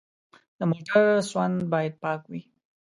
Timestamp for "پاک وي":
2.03-2.41